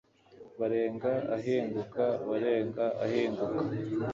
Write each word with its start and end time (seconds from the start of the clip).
barenga 0.59 1.11
ahinguka 1.35 2.03
barenga 2.29 2.85
ahinguka 3.03 3.59